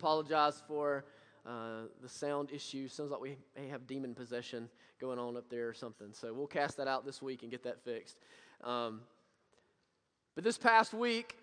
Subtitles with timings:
[0.00, 1.04] apologize for
[1.44, 2.88] uh, the sound issue.
[2.88, 4.66] Sounds like we may have demon possession
[4.98, 6.08] going on up there or something.
[6.12, 8.16] So we'll cast that out this week and get that fixed.
[8.64, 9.02] Um,
[10.34, 11.36] but this past week,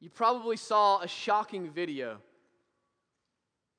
[0.00, 2.16] you probably saw a shocking video.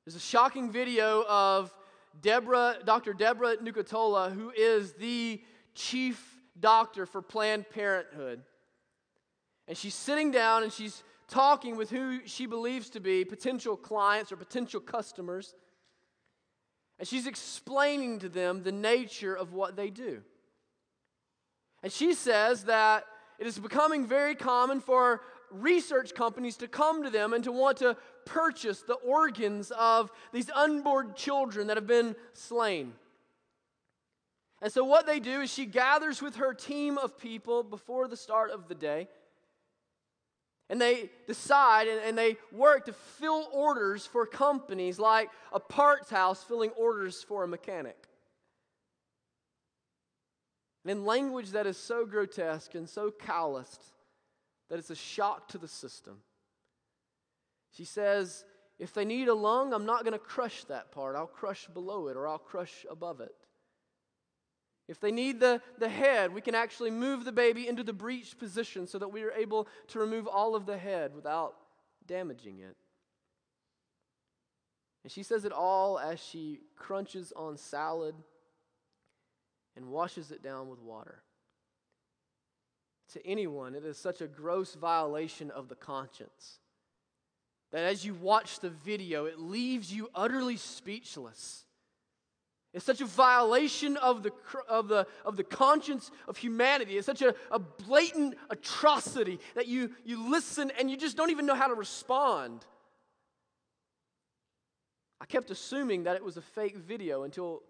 [0.04, 1.74] There's a shocking video of
[2.22, 3.14] Deborah, Dr.
[3.14, 5.42] Deborah Nucatola, who is the
[5.74, 8.42] chief doctor for Planned Parenthood.
[9.66, 14.32] And she's sitting down and she's talking with who she believes to be potential clients
[14.32, 15.54] or potential customers.
[16.98, 20.22] And she's explaining to them the nature of what they do.
[21.82, 23.06] And she says that
[23.38, 27.78] it is becoming very common for research companies to come to them and to want
[27.78, 32.92] to purchase the organs of these unborn children that have been slain.
[34.62, 38.16] And so, what they do is she gathers with her team of people before the
[38.16, 39.08] start of the day.
[40.70, 46.10] And they decide and, and, they work to fill orders for companies like a parts
[46.10, 47.96] house filling orders for a mechanic.
[50.84, 53.82] And in language that is so grotesque and so calloused
[54.68, 56.18] that it's a shock to the system.
[57.72, 58.44] She says,
[58.78, 61.16] if they need a lung, I'm not going to crush that part.
[61.16, 63.34] I'll crush below it or I'll crush above it.
[64.90, 68.36] If they need the, the head, we can actually move the baby into the breech
[68.36, 71.54] position so that we are able to remove all of the head without
[72.08, 72.76] damaging it.
[75.04, 78.16] And she says it all as she crunches on salad
[79.76, 81.22] and washes it down with water.
[83.12, 86.58] To anyone, it is such a gross violation of the conscience
[87.70, 91.64] that as you watch the video, it leaves you utterly speechless.
[92.72, 94.30] It's such a violation of the,
[94.68, 96.96] of the, of the conscience of humanity.
[96.96, 101.46] It's such a, a blatant atrocity that you, you listen and you just don't even
[101.46, 102.64] know how to respond.
[105.20, 107.62] I kept assuming that it was a fake video until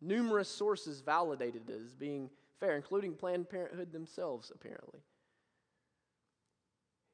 [0.00, 5.00] numerous sources validated it as being fair, including Planned Parenthood themselves, apparently.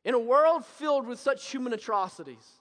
[0.05, 2.61] In a world filled with such human atrocities,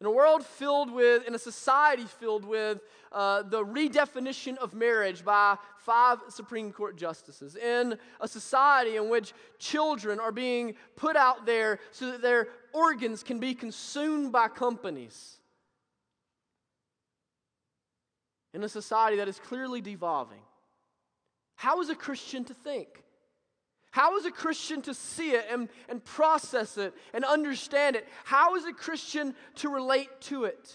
[0.00, 5.24] in a world filled with, in a society filled with uh, the redefinition of marriage
[5.24, 11.46] by five Supreme Court justices, in a society in which children are being put out
[11.46, 15.38] there so that their organs can be consumed by companies,
[18.54, 20.40] in a society that is clearly devolving,
[21.56, 23.02] how is a Christian to think?
[23.98, 28.06] How is a Christian to see it and, and process it and understand it?
[28.22, 30.72] How is a Christian to relate to it?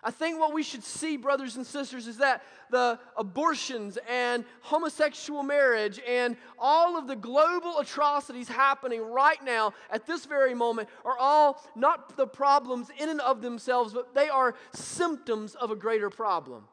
[0.00, 5.42] I think what we should see, brothers and sisters, is that the abortions and homosexual
[5.42, 11.18] marriage and all of the global atrocities happening right now at this very moment are
[11.18, 16.08] all not the problems in and of themselves, but they are symptoms of a greater
[16.08, 16.68] problem.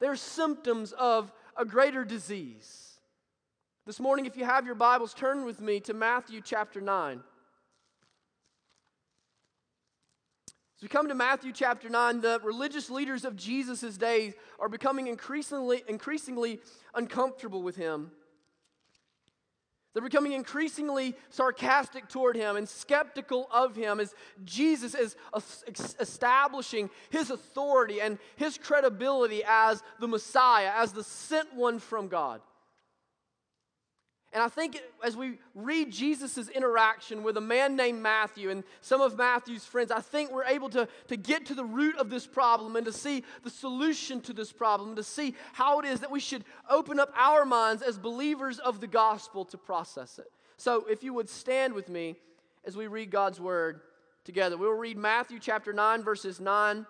[0.00, 2.87] They're symptoms of a greater disease.
[3.88, 7.22] This morning, if you have your Bibles, turn with me to Matthew chapter 9.
[10.76, 15.06] As we come to Matthew chapter 9, the religious leaders of Jesus' days are becoming
[15.06, 16.60] increasingly, increasingly
[16.94, 18.10] uncomfortable with him.
[19.94, 25.16] They're becoming increasingly sarcastic toward him and skeptical of him as Jesus is
[25.98, 32.42] establishing his authority and his credibility as the Messiah, as the sent one from God.
[34.32, 39.00] And I think as we read Jesus' interaction with a man named Matthew and some
[39.00, 42.26] of Matthew's friends, I think we're able to, to get to the root of this
[42.26, 46.10] problem and to see the solution to this problem, to see how it is that
[46.10, 50.30] we should open up our minds as believers of the gospel to process it.
[50.58, 52.16] So if you would stand with me
[52.66, 53.80] as we read God's word
[54.24, 56.84] together, we'll read Matthew chapter 9, verses 9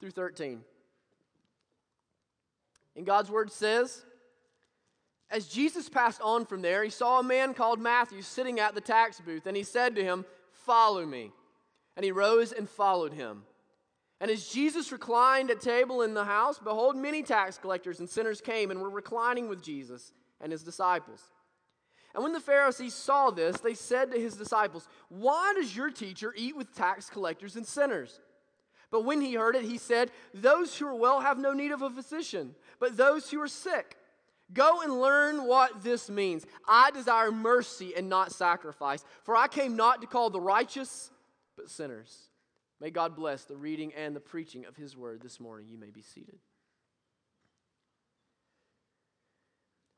[0.00, 0.62] through 13.
[2.96, 4.04] And God's word says,
[5.32, 8.80] as Jesus passed on from there, he saw a man called Matthew sitting at the
[8.80, 11.32] tax booth, and he said to him, Follow me.
[11.96, 13.42] And he rose and followed him.
[14.20, 18.40] And as Jesus reclined at table in the house, behold, many tax collectors and sinners
[18.40, 21.20] came and were reclining with Jesus and his disciples.
[22.14, 26.34] And when the Pharisees saw this, they said to his disciples, Why does your teacher
[26.36, 28.20] eat with tax collectors and sinners?
[28.90, 31.80] But when he heard it, he said, Those who are well have no need of
[31.80, 33.96] a physician, but those who are sick.
[34.52, 36.44] Go and learn what this means.
[36.68, 41.10] I desire mercy and not sacrifice, for I came not to call the righteous,
[41.56, 42.28] but sinners.
[42.80, 45.68] May God bless the reading and the preaching of His word this morning.
[45.70, 46.38] You may be seated.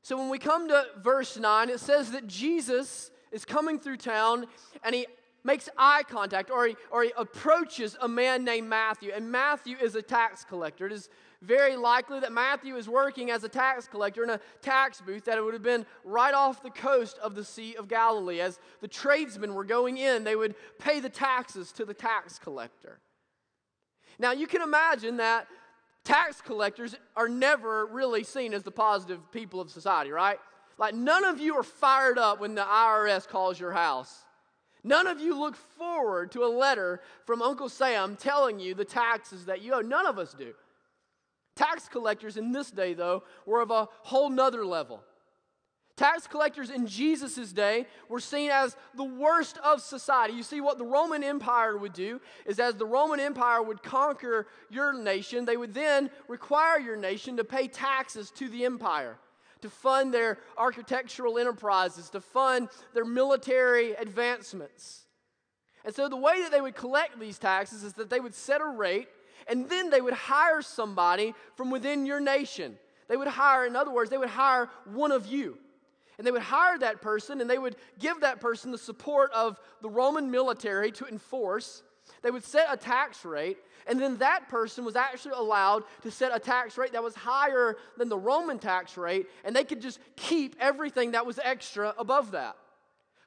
[0.03, 4.45] So, when we come to verse 9, it says that Jesus is coming through town
[4.83, 5.07] and he
[5.43, 9.11] makes eye contact or he, or he approaches a man named Matthew.
[9.15, 10.85] And Matthew is a tax collector.
[10.85, 11.09] It is
[11.45, 15.43] very likely that Matthew is working as a tax collector in a tax booth that
[15.43, 18.41] would have been right off the coast of the Sea of Galilee.
[18.41, 22.99] As the tradesmen were going in, they would pay the taxes to the tax collector.
[24.19, 25.47] Now, you can imagine that
[26.03, 30.39] tax collectors are never really seen as the positive people of society, right?
[30.77, 34.23] Like, none of you are fired up when the IRS calls your house.
[34.83, 39.45] None of you look forward to a letter from Uncle Sam telling you the taxes
[39.45, 39.81] that you owe.
[39.81, 40.53] None of us do.
[41.75, 45.03] Tax collectors in this day, though, were of a whole nother level.
[45.97, 50.33] Tax collectors in Jesus' day were seen as the worst of society.
[50.33, 54.47] You see, what the Roman Empire would do is as the Roman Empire would conquer
[54.69, 59.17] your nation, they would then require your nation to pay taxes to the empire,
[59.59, 65.01] to fund their architectural enterprises, to fund their military advancements.
[65.83, 68.61] And so the way that they would collect these taxes is that they would set
[68.61, 69.09] a rate
[69.47, 72.77] and then they would hire somebody from within your nation.
[73.07, 75.57] They would hire, in other words, they would hire one of you.
[76.17, 79.59] And they would hire that person and they would give that person the support of
[79.81, 81.83] the Roman military to enforce.
[82.21, 86.35] They would set a tax rate, and then that person was actually allowed to set
[86.35, 89.99] a tax rate that was higher than the Roman tax rate, and they could just
[90.15, 92.55] keep everything that was extra above that.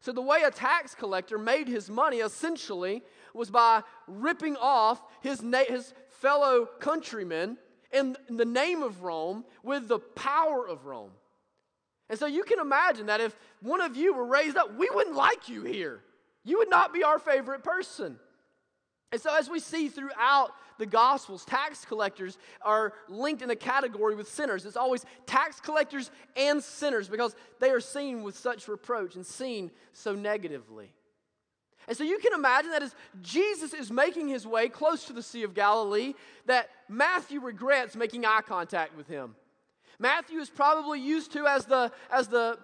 [0.00, 3.02] So, the way a tax collector made his money essentially
[3.34, 7.58] was by ripping off his, na- his fellow countrymen
[7.92, 11.12] in the name of Rome with the power of Rome.
[12.10, 15.16] And so you can imagine that if one of you were raised up, we wouldn't
[15.16, 16.00] like you here.
[16.44, 18.18] You would not be our favorite person.
[19.10, 24.14] And so, as we see throughout the Gospels, tax collectors are linked in a category
[24.14, 24.66] with sinners.
[24.66, 29.70] It's always tax collectors and sinners because they are seen with such reproach and seen
[29.92, 30.92] so negatively.
[31.88, 35.22] And so you can imagine that as Jesus is making his way close to the
[35.22, 36.12] Sea of Galilee,
[36.44, 39.34] that Matthew regrets making eye contact with him.
[39.98, 42.58] Matthew is probably used to, as the, as the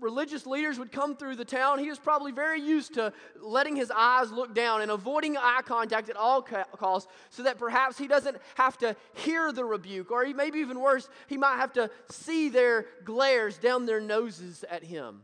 [0.00, 3.92] religious leaders would come through the town, he was probably very used to letting his
[3.94, 8.36] eyes look down and avoiding eye contact at all costs so that perhaps he doesn't
[8.56, 12.48] have to hear the rebuke, or he, maybe even worse, he might have to see
[12.48, 15.22] their glares down their noses at him.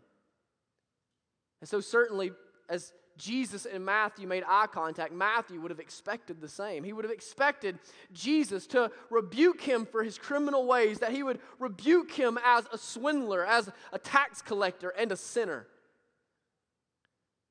[1.60, 2.30] And so, certainly,
[2.68, 6.84] as Jesus and Matthew made eye contact, Matthew would have expected the same.
[6.84, 7.78] He would have expected
[8.12, 12.78] Jesus to rebuke him for his criminal ways, that he would rebuke him as a
[12.78, 15.66] swindler, as a tax collector, and a sinner.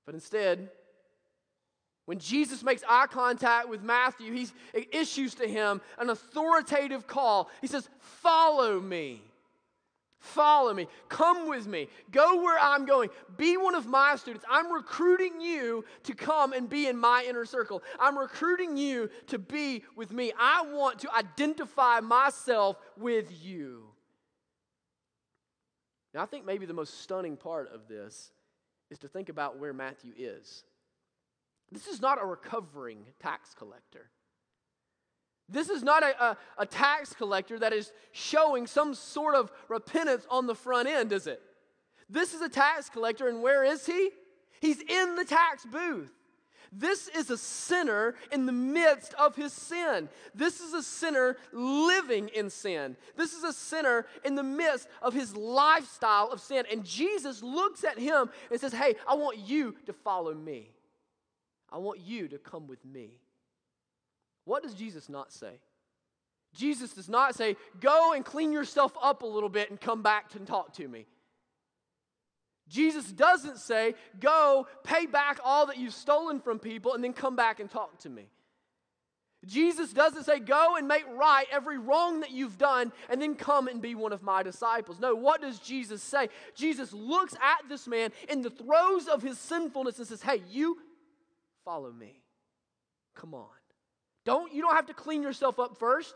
[0.06, 0.70] But instead,
[2.06, 4.48] when Jesus makes eye contact with Matthew, he
[4.94, 7.50] issues to him an authoritative call.
[7.60, 9.22] He says, Follow me.
[10.20, 10.88] Follow me.
[11.10, 11.88] Come with me.
[12.12, 13.10] Go where I'm going.
[13.38, 14.46] Be one of my students.
[14.50, 17.84] I'm recruiting you to come and be in my inner circle.
[18.00, 20.34] I'm recruiting you to be with me.
[20.40, 23.84] I want to identify myself with you.
[26.14, 28.32] Now, I think maybe the most stunning part of this
[28.90, 30.64] is to think about where Matthew is.
[31.72, 34.10] This is not a recovering tax collector.
[35.50, 40.28] This is not a, a, a, tax collector that is showing some sort of repentance
[40.30, 41.42] on the front end, is it?
[42.10, 44.10] This is a tax collector, and where is he?
[44.60, 46.12] He's in the tax booth.
[46.72, 50.10] This is a sinner in the midst of his sin.
[50.36, 52.98] This is a sinner living in sin.
[53.16, 56.66] This is a sinner in the midst of his lifestyle of sin.
[56.70, 60.72] And Jesus looks at him and says, Hey, I want you to follow me.
[61.72, 63.12] I want you to come with me.
[64.48, 65.60] What does Jesus not say?
[66.56, 70.34] Jesus does not say, Go and clean yourself up a little bit and come back
[70.36, 71.06] and talk to me.
[72.70, 77.36] Jesus doesn't say, Go, pay back all that you've stolen from people, and then come
[77.36, 78.30] back and talk to me.
[79.46, 83.68] Jesus doesn't say, Go and make right every wrong that you've done, and then come
[83.68, 84.98] and be one of my disciples.
[84.98, 86.30] No, what does Jesus say?
[86.56, 90.78] Jesus looks at this man in the throes of his sinfulness and says, Hey, you
[91.66, 92.22] follow me.
[93.14, 93.57] Come on.
[94.28, 96.14] Don't, you don't have to clean yourself up first.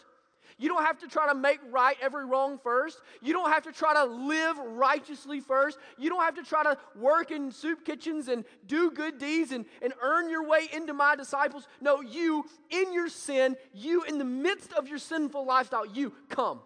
[0.57, 2.99] You don't have to try to make right every wrong first.
[3.21, 5.77] You don't have to try to live righteously first.
[5.97, 9.63] You don't have to try to work in soup kitchens and do good deeds and,
[9.81, 11.69] and earn your way into my disciples.
[11.79, 16.59] No, you in your sin, you in the midst of your sinful lifestyle, you come.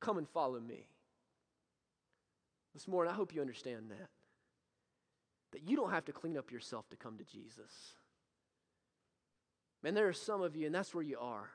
[0.00, 0.86] Come and follow me.
[2.72, 4.08] This morning, I hope you understand that.
[5.52, 7.95] That you don't have to clean up yourself to come to Jesus.
[9.82, 11.50] Man, there are some of you, and that's where you are.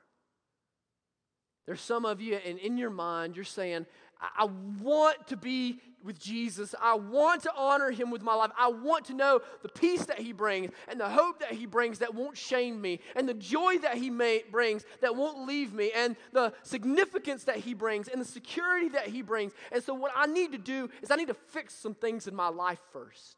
[1.66, 3.86] There's some of you, and in your mind, you're saying,
[4.20, 4.48] I
[4.80, 6.74] want to be with Jesus.
[6.80, 8.50] I want to honor him with my life.
[8.58, 11.98] I want to know the peace that he brings and the hope that he brings
[12.00, 15.90] that won't shame me and the joy that he may, brings that won't leave me
[15.94, 19.52] and the significance that he brings and the security that he brings.
[19.70, 22.34] And so, what I need to do is I need to fix some things in
[22.34, 23.36] my life first.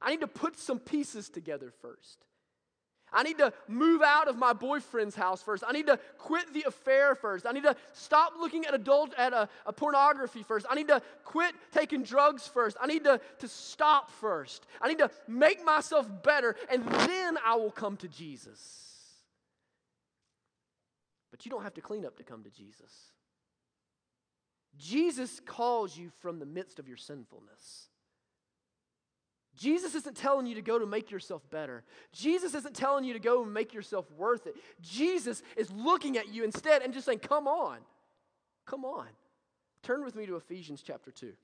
[0.00, 2.24] I need to put some pieces together first.
[3.14, 5.62] I need to move out of my boyfriend's house first.
[5.66, 7.46] I need to quit the affair first.
[7.46, 10.66] I need to stop looking at adult at a, a, pornography first.
[10.68, 12.76] I need to quit taking drugs first.
[12.80, 14.66] I need to, to stop first.
[14.82, 18.84] I need to make myself better, and then I will come to Jesus.
[21.30, 22.92] But you don't have to clean up to come to Jesus.
[24.76, 27.88] Jesus calls you from the midst of your sinfulness.
[29.56, 31.84] Jesus isn't telling you to go to make yourself better.
[32.12, 34.56] Jesus isn't telling you to go and make yourself worth it.
[34.80, 37.78] Jesus is looking at you instead and just saying, Come on.
[38.66, 39.06] Come on.
[39.82, 41.26] Turn with me to Ephesians chapter 2.
[41.26, 41.36] It'll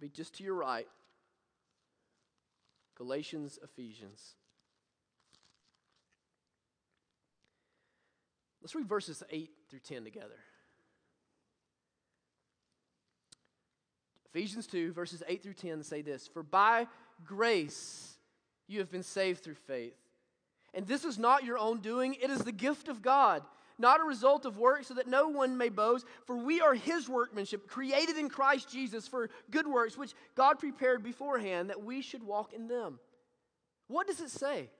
[0.00, 0.86] be just to your right.
[2.96, 4.34] Galatians, Ephesians.
[8.60, 10.38] Let's read verses 8 through 10 together.
[14.34, 16.86] Ephesians 2, verses 8 through 10 say this For by
[17.24, 18.16] grace
[18.66, 19.94] you have been saved through faith.
[20.74, 23.42] And this is not your own doing, it is the gift of God,
[23.78, 26.06] not a result of work, so that no one may boast.
[26.26, 31.02] For we are his workmanship, created in Christ Jesus for good works, which God prepared
[31.02, 33.00] beforehand that we should walk in them.
[33.88, 34.70] What does it say?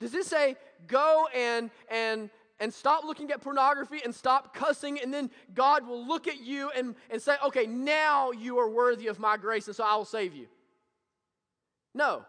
[0.00, 5.12] Does it say, go and, and and stop looking at pornography and stop cussing, and
[5.12, 9.18] then God will look at you and, and say, okay, now you are worthy of
[9.18, 10.46] my grace, and so I will save you.
[11.94, 12.24] No.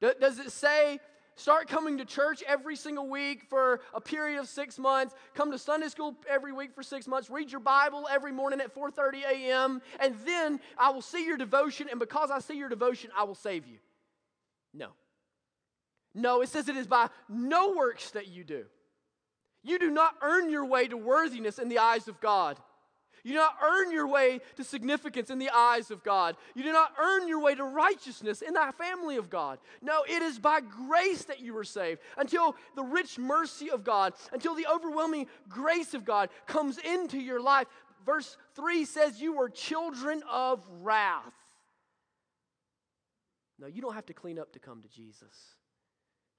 [0.00, 1.00] Does it say,
[1.34, 5.58] start coming to church every single week for a period of six months, come to
[5.58, 9.82] Sunday school every week for six months, read your Bible every morning at 4.30 a.m.,
[10.00, 13.34] and then I will see your devotion, and because I see your devotion, I will
[13.36, 13.78] save you?
[14.74, 14.88] No.
[16.14, 18.64] No, it says it is by no works that you do.
[19.62, 22.58] You do not earn your way to worthiness in the eyes of God.
[23.24, 26.36] You do not earn your way to significance in the eyes of God.
[26.54, 29.58] You do not earn your way to righteousness in the family of God.
[29.82, 34.14] No, it is by grace that you were saved until the rich mercy of God,
[34.32, 37.66] until the overwhelming grace of God comes into your life.
[38.06, 41.34] Verse 3 says, You were children of wrath.
[43.58, 45.57] No, you don't have to clean up to come to Jesus.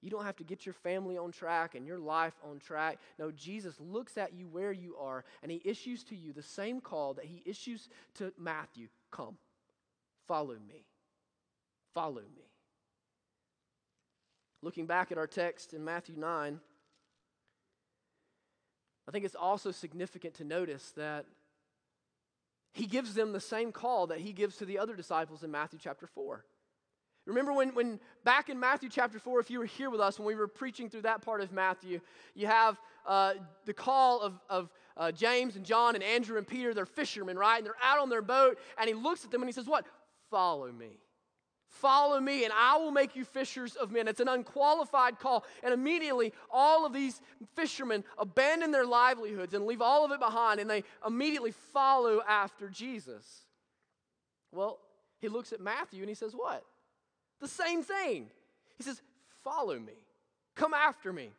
[0.01, 2.99] You don't have to get your family on track and your life on track.
[3.17, 6.79] No, Jesus looks at you where you are and he issues to you the same
[6.79, 9.37] call that he issues to Matthew Come,
[10.27, 10.85] follow me.
[11.93, 12.45] Follow me.
[14.61, 16.59] Looking back at our text in Matthew 9,
[19.07, 21.25] I think it's also significant to notice that
[22.73, 25.79] he gives them the same call that he gives to the other disciples in Matthew
[25.81, 26.45] chapter 4.
[27.29, 30.25] Remember when, when back in Matthew chapter 4, if you were here with us when
[30.25, 32.01] we were preaching through that part of Matthew,
[32.33, 36.73] you have uh, the call of, of uh, James and John and Andrew and Peter.
[36.73, 37.57] They're fishermen, right?
[37.57, 39.85] And they're out on their boat, and he looks at them and he says, What?
[40.31, 40.99] Follow me.
[41.67, 44.07] Follow me, and I will make you fishers of men.
[44.07, 45.45] It's an unqualified call.
[45.63, 47.21] And immediately, all of these
[47.55, 52.69] fishermen abandon their livelihoods and leave all of it behind, and they immediately follow after
[52.69, 53.45] Jesus.
[54.51, 54.79] Well,
[55.19, 56.65] he looks at Matthew and he says, What?
[57.41, 58.27] The same thing.
[58.77, 59.01] He says,
[59.43, 59.93] Follow me,
[60.55, 61.29] come after me.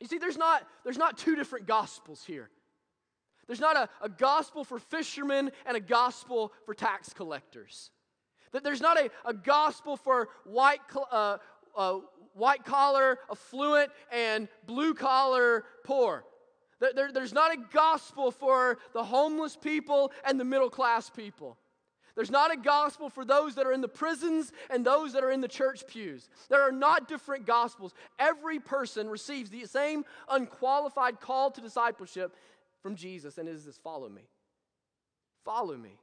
[0.00, 2.50] You see, there's not, there's not two different gospels here.
[3.46, 7.90] There's not a, a gospel for fishermen and a gospel for tax collectors.
[8.52, 10.80] That there's not a, a gospel for white,
[11.12, 11.38] uh,
[11.76, 11.98] uh,
[12.34, 16.24] white collar, affluent, and blue collar, poor.
[16.80, 21.58] There, there's not a gospel for the homeless people and the middle class people.
[22.20, 25.30] There's not a gospel for those that are in the prisons and those that are
[25.30, 26.28] in the church pews.
[26.50, 27.94] There are not different gospels.
[28.18, 32.36] Every person receives the same unqualified call to discipleship
[32.82, 34.20] from Jesus, and it is this follow me.
[35.46, 35.98] Follow me.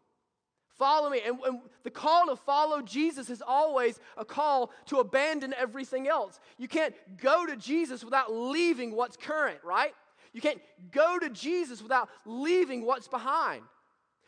[0.79, 1.21] Follow me.
[1.23, 6.39] And, and, the call to follow Jesus is always a call to abandon everything else.
[6.57, 9.93] You can't go to Jesus without leaving what's current, right?
[10.33, 13.61] You can't go to Jesus without leaving what's behind.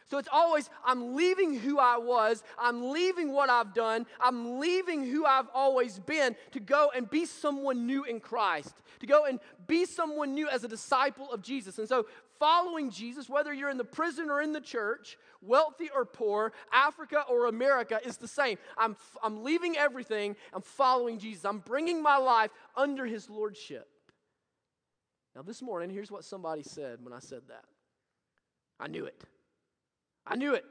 [0.10, 5.06] So it's always, I'm leaving who I was, I'm leaving what I've done, I'm leaving
[5.06, 9.40] who I've always been to go and be someone new in Christ, to go and
[9.68, 11.78] be someone new as a disciple of Jesus.
[11.78, 12.08] And so,
[12.40, 17.24] following Jesus, whether you're in the prison or in the church, wealthy or poor, Africa
[17.30, 18.58] or America, is the same.
[18.80, 23.88] I'm, I'm leaving everything, I'm following Jesus, I'm bringing my life under his lordship.
[25.36, 27.66] Now, this morning, here's what somebody said when I said that.
[28.80, 29.24] I knew it.
[30.30, 30.64] I knew it.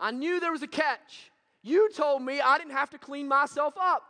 [0.00, 1.30] I knew there was a catch.
[1.62, 4.02] You told me I didn't have to clean myself up.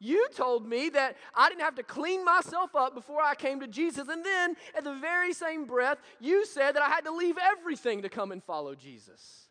[0.00, 3.68] You told me that I didn't have to clean myself up before I came to
[3.68, 4.08] Jesus.
[4.08, 8.02] And then, at the very same breath, you said that I had to leave everything
[8.02, 9.48] to come and follow Jesus.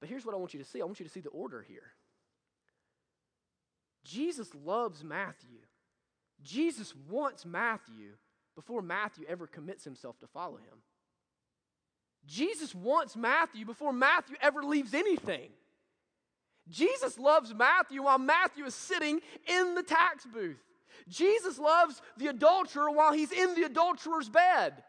[0.00, 1.62] But here's what I want you to see I want you to see the order
[1.62, 1.92] here.
[4.04, 5.58] Jesus loves Matthew.
[6.42, 8.12] Jesus wants Matthew
[8.54, 10.82] before Matthew ever commits himself to follow him.
[12.26, 15.50] Jesus wants Matthew before Matthew ever leaves anything.
[16.68, 20.58] Jesus loves Matthew while Matthew is sitting in the tax booth.
[21.08, 24.82] Jesus loves the adulterer while he's in the adulterer's bed.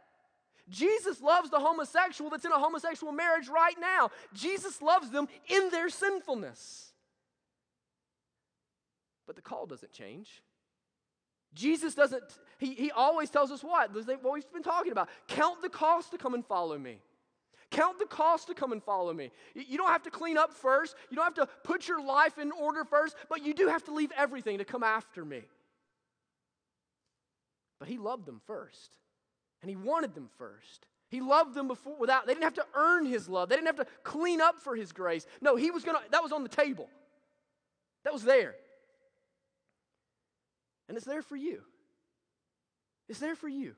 [0.70, 4.10] Jesus loves the homosexual that's in a homosexual marriage right now.
[4.34, 6.92] Jesus loves them in their sinfulness.
[9.26, 10.42] But the call doesn't change.
[11.54, 12.24] Jesus doesn't,
[12.58, 13.94] he, he always tells us what?
[13.94, 15.10] What we've been talking about.
[15.28, 17.00] Count the cost to come and follow me.
[17.70, 19.32] Count the cost to come and follow me.
[19.54, 20.96] You don't have to clean up first.
[21.10, 23.94] You don't have to put your life in order first, but you do have to
[23.94, 25.42] leave everything to come after me.
[27.80, 28.92] But he loved them first,
[29.62, 30.86] and he wanted them first.
[31.10, 33.50] He loved them before without they didn't have to earn his love.
[33.50, 35.26] They didn't have to clean up for his grace.
[35.42, 36.90] No, he was going to that was on the table.
[38.04, 38.56] That was there.
[40.88, 41.62] And it's there for you.
[43.10, 43.76] It's there for you.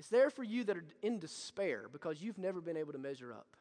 [0.00, 3.34] It's there for you that are in despair because you've never been able to measure
[3.34, 3.54] up.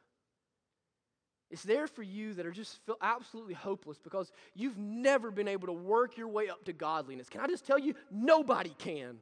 [1.51, 5.67] It's there for you that are just feel absolutely hopeless because you've never been able
[5.67, 7.27] to work your way up to godliness.
[7.27, 7.93] Can I just tell you?
[8.10, 9.17] Nobody can.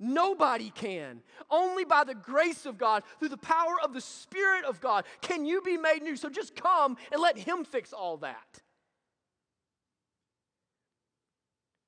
[0.00, 1.20] Nobody can.
[1.50, 5.44] Only by the grace of God, through the power of the Spirit of God, can
[5.44, 6.16] you be made new.
[6.16, 8.62] So just come and let Him fix all that.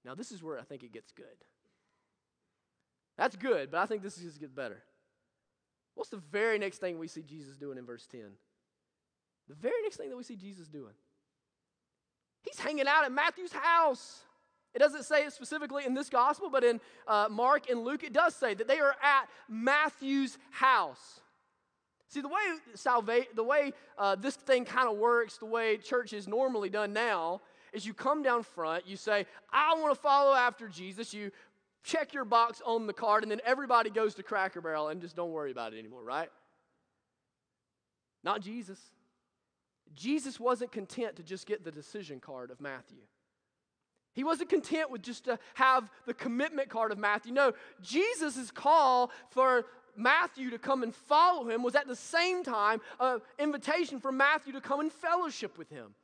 [0.05, 1.25] Now, this is where I think it gets good.
[3.21, 4.83] That's good, but I think this is just get better.
[5.95, 8.23] What's the very next thing we see Jesus doing in verse 10?
[9.47, 10.95] The very next thing that we see Jesus doing.
[12.43, 14.21] He's hanging out at Matthew's house.
[14.73, 18.15] It doesn't say it specifically in this gospel, but in uh, Mark and Luke, it
[18.15, 21.21] does say that they are at Matthew's house.
[22.09, 22.41] See, the way
[22.75, 26.95] salvation, the way uh, this thing kind of works, the way church is normally done
[26.95, 27.43] now,
[27.73, 31.15] is you come down front, you say, I want to follow after Jesus.
[31.15, 31.31] You
[31.83, 35.17] check your box on the card, and then everybody goes to Cracker Barrel and just
[35.17, 36.31] don't worry about it anymore, right?
[38.23, 38.79] Not Jesus.
[39.95, 43.01] Jesus wasn't content to just get the decision card of Matthew.
[44.13, 47.33] He wasn't content with just to have the commitment card of Matthew.
[47.33, 49.67] No, Jesus' call for
[49.97, 54.53] Matthew to come and follow him was at the same time an invitation for Matthew
[54.55, 55.95] to come and fellowship with him.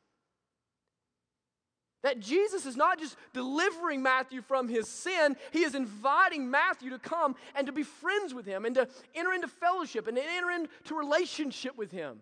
[2.07, 7.01] That Jesus is not just delivering Matthew from his sin, he is inviting Matthew to
[7.01, 10.53] come and to be friends with him and to enter into fellowship and to enter
[10.53, 12.21] into relationship with him.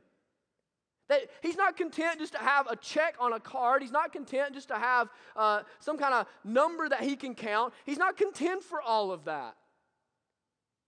[1.10, 3.82] That he's not content just to have a check on a card.
[3.82, 7.74] He's not content just to have uh, some kind of number that he can count.
[7.84, 9.54] He's not content for all of that.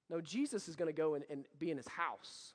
[0.09, 2.55] No, Jesus is going to go and, and be in his house.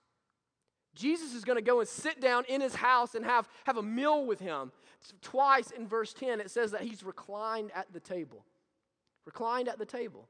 [0.95, 3.83] Jesus is going to go and sit down in his house and have, have a
[3.83, 4.71] meal with him.
[5.21, 8.45] Twice in verse 10, it says that he's reclined at the table.
[9.25, 10.27] Reclined at the table.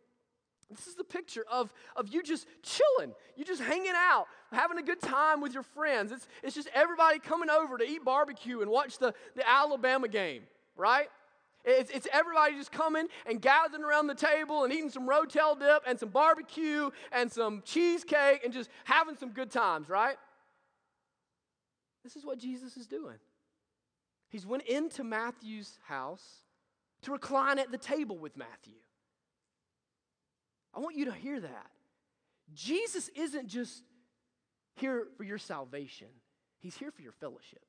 [0.69, 4.81] This is the picture of, of you just chilling, you just hanging out, having a
[4.81, 6.11] good time with your friends.
[6.11, 10.43] It's, it's just everybody coming over to eat barbecue and watch the, the Alabama game,
[10.77, 11.09] right?
[11.63, 15.83] It's, it's everybody just coming and gathering around the table and eating some Rotel dip
[15.85, 20.15] and some barbecue and some cheesecake and just having some good times, right?
[22.03, 23.17] This is what Jesus is doing.
[24.29, 26.43] He's went into Matthew's house
[27.03, 28.75] to recline at the table with Matthew.
[30.73, 31.71] I want you to hear that.
[32.53, 33.83] Jesus isn't just
[34.75, 36.07] here for your salvation,
[36.59, 37.65] He's here for your fellowship.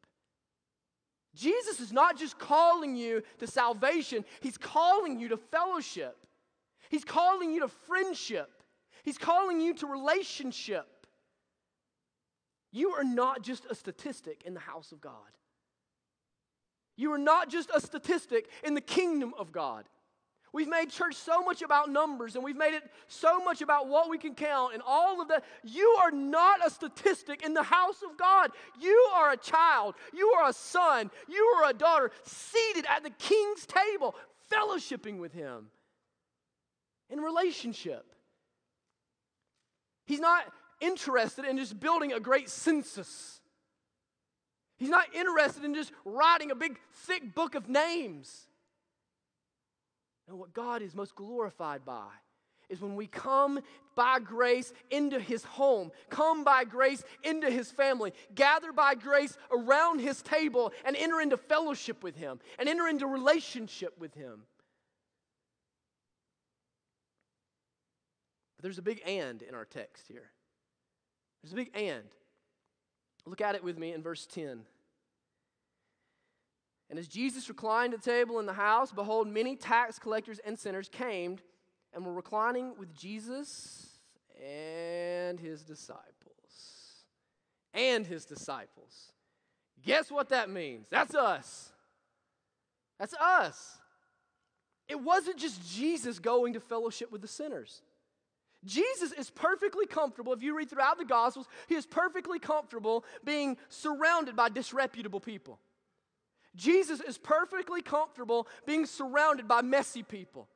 [1.35, 6.17] Jesus is not just calling you to salvation, He's calling you to fellowship.
[6.91, 8.51] He's calling you to friendship.
[9.03, 10.87] He's calling you to relationship.
[12.73, 15.13] You are not just a statistic in the house of God.
[16.97, 19.85] You are not just a statistic in the kingdom of God.
[20.55, 24.11] We've made church so much about numbers and we've made it so much about what
[24.11, 25.45] we can count and all of that.
[25.65, 28.51] You are not a statistic in the house of God.
[28.79, 29.95] You are a child.
[30.13, 31.11] You are a son.
[31.27, 34.15] You are a daughter seated at the king's table,
[34.53, 35.69] fellowshipping with him
[37.09, 38.05] in relationship.
[40.05, 40.45] He's not
[40.83, 43.41] interested in just building a great census.
[44.77, 48.47] He's not interested in just writing a big, thick book of names.
[50.29, 52.09] And what God is most glorified by
[52.69, 53.61] is when we come
[53.95, 60.01] by grace into his home, come by grace into his family, gather by grace around
[60.01, 64.45] his table, and enter into fellowship with him, and enter into relationship with him.
[68.57, 70.31] But there's a big and in our text here.
[71.43, 72.05] There's a big and.
[73.27, 74.63] Look at it with me in verse 10.
[76.91, 80.59] And as Jesus reclined at the table in the house, behold, many tax collectors and
[80.59, 81.39] sinners came
[81.95, 83.99] and were reclining with Jesus
[84.45, 86.03] and his disciples.
[87.73, 89.13] And his disciples.
[89.83, 90.89] Guess what that means?
[90.91, 91.73] That's us.
[92.99, 93.79] That's us.
[94.89, 97.81] It wasn't just Jesus going to fellowship with the sinners.
[98.65, 100.33] Jesus is perfectly comfortable.
[100.33, 105.59] If you read throughout the Gospels, he is perfectly comfortable being surrounded by disreputable people.
[106.55, 110.49] Jesus is perfectly comfortable being surrounded by messy people.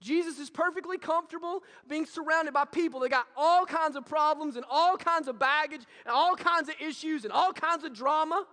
[0.00, 4.64] Jesus is perfectly comfortable being surrounded by people that got all kinds of problems and
[4.70, 8.46] all kinds of baggage and all kinds of issues and all kinds of drama.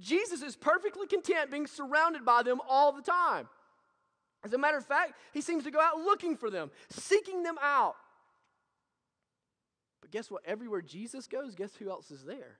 [0.00, 3.48] Jesus is perfectly content being surrounded by them all the time.
[4.44, 7.56] As a matter of fact, he seems to go out looking for them, seeking them
[7.62, 7.94] out.
[10.00, 10.42] But guess what?
[10.44, 12.58] Everywhere Jesus goes, guess who else is there?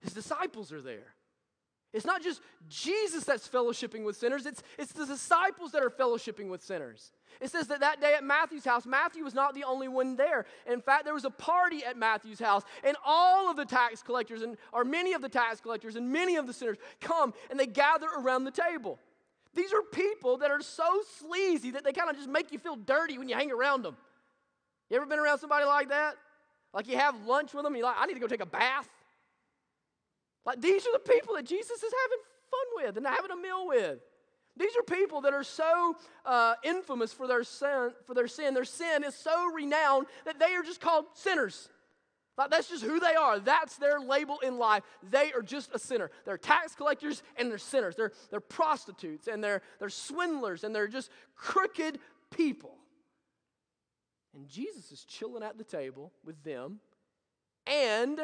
[0.00, 1.14] His disciples are there.
[1.92, 6.48] It's not just Jesus that's fellowshipping with sinners, it's, it's the disciples that are fellowshipping
[6.48, 7.10] with sinners.
[7.40, 10.44] It says that that day at Matthew's house, Matthew was not the only one there.
[10.70, 14.42] In fact, there was a party at Matthew's house, and all of the tax collectors,
[14.42, 17.66] and, or many of the tax collectors, and many of the sinners come and they
[17.66, 18.98] gather around the table.
[19.56, 22.76] These are people that are so sleazy that they kind of just make you feel
[22.76, 23.96] dirty when you hang around them.
[24.90, 26.16] You ever been around somebody like that?
[26.74, 28.88] Like you have lunch with them, you're like, I need to go take a bath.
[30.44, 32.18] Like these are the people that Jesus is having
[32.50, 33.98] fun with and having a meal with.
[34.58, 37.92] These are people that are so uh, infamous for their sin.
[38.04, 41.70] For their sin, their sin is so renowned that they are just called sinners.
[42.36, 43.38] Like that's just who they are.
[43.38, 44.82] That's their label in life.
[45.10, 46.10] They are just a sinner.
[46.24, 47.96] They're tax collectors and they're sinners.
[47.96, 51.98] They're, they're prostitutes and they're, they're swindlers and they're just crooked
[52.30, 52.76] people.
[54.34, 56.80] And Jesus is chilling at the table with them
[57.66, 58.20] and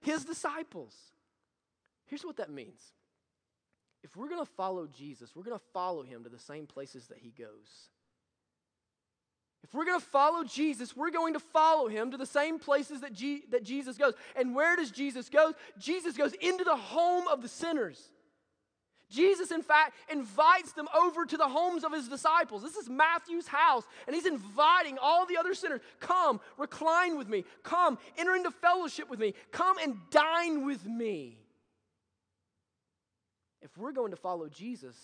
[0.00, 0.94] his disciples.
[2.04, 2.80] Here's what that means
[4.02, 7.08] if we're going to follow Jesus, we're going to follow him to the same places
[7.08, 7.90] that he goes.
[9.66, 13.00] If we're going to follow Jesus, we're going to follow him to the same places
[13.00, 14.14] that, G- that Jesus goes.
[14.36, 15.54] And where does Jesus go?
[15.76, 18.00] Jesus goes into the home of the sinners.
[19.10, 22.62] Jesus, in fact, invites them over to the homes of his disciples.
[22.62, 27.42] This is Matthew's house, and he's inviting all the other sinners come, recline with me,
[27.64, 31.38] come, enter into fellowship with me, come and dine with me.
[33.62, 34.96] If we're going to follow Jesus,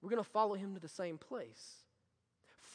[0.00, 1.85] we're going to follow him to the same place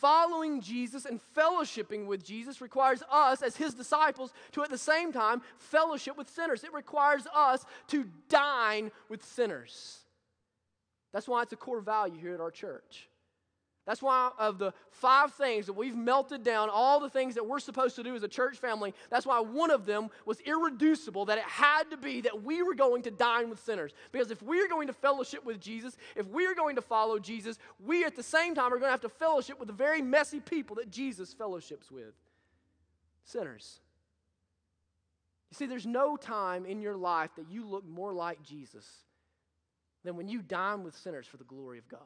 [0.02, 5.14] following Jesus and fellowshipping with Jesus requires us, as his disciples, to at the same
[5.14, 6.64] time fellowship with sinners.
[6.64, 10.00] It requires us to dine with sinners.
[11.14, 13.08] That's why it's a core value here at our church.
[13.86, 17.60] That's why, of the five things that we've melted down, all the things that we're
[17.60, 21.40] supposed to do as a church family, that's why one of them was irreducible, that
[21.40, 23.92] it had to be that we were going to dine with sinners.
[24.12, 28.06] Because if we're going to fellowship with Jesus, if we're going to follow Jesus, we
[28.06, 30.76] at the same time are going to have to fellowship with the very messy people
[30.76, 32.14] that Jesus fellowships with
[33.24, 33.80] sinners.
[35.50, 38.86] You see, there's no time in your life that you look more like Jesus
[40.04, 42.00] than when you dine with sinners for the glory of God.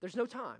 [0.00, 0.58] There's no time.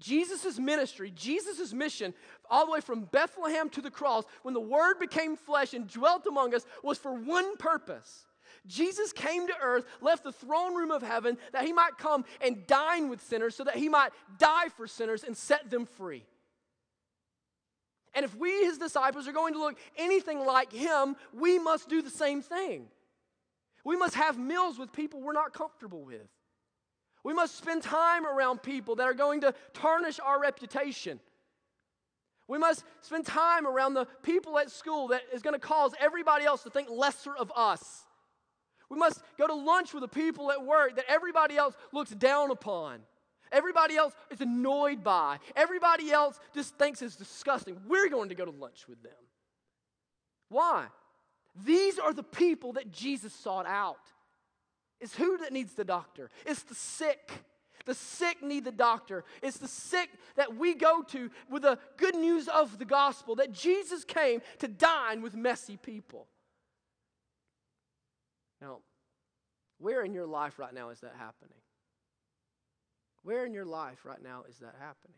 [0.00, 2.12] Jesus' ministry, Jesus' mission,
[2.50, 6.26] all the way from Bethlehem to the cross, when the Word became flesh and dwelt
[6.26, 8.26] among us, was for one purpose.
[8.66, 12.66] Jesus came to earth, left the throne room of heaven, that he might come and
[12.66, 16.24] dine with sinners, so that he might die for sinners and set them free.
[18.14, 22.02] And if we, his disciples, are going to look anything like him, we must do
[22.02, 22.86] the same thing.
[23.84, 26.28] We must have meals with people we're not comfortable with.
[27.24, 31.20] We must spend time around people that are going to tarnish our reputation.
[32.48, 36.44] We must spend time around the people at school that is going to cause everybody
[36.44, 38.04] else to think lesser of us.
[38.90, 42.50] We must go to lunch with the people at work that everybody else looks down
[42.50, 43.00] upon.
[43.50, 45.38] Everybody else is annoyed by.
[45.56, 47.80] Everybody else just thinks it's disgusting.
[47.86, 49.12] We're going to go to lunch with them.
[50.48, 50.86] Why?
[51.64, 54.11] These are the people that Jesus sought out.
[55.02, 56.30] It's who that needs the doctor?
[56.46, 57.32] It's the sick.
[57.84, 59.24] The sick need the doctor.
[59.42, 63.50] It's the sick that we go to with the good news of the gospel that
[63.50, 66.28] Jesus came to dine with messy people.
[68.60, 68.78] Now,
[69.78, 71.58] where in your life right now is that happening?
[73.24, 75.16] Where in your life right now is that happening?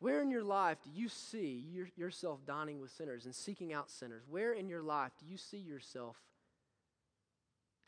[0.00, 3.88] Where in your life do you see your, yourself dining with sinners and seeking out
[3.88, 4.24] sinners?
[4.28, 6.16] Where in your life do you see yourself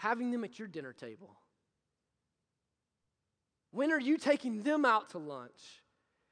[0.04, 1.34] having them at your dinner table?
[3.70, 5.82] When are you taking them out to lunch?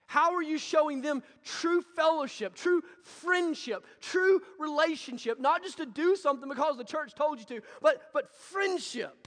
[0.07, 5.41] How are you showing them true fellowship, true friendship, true relationship?
[5.41, 9.27] Not just to do something because the church told you to, but, but friendship.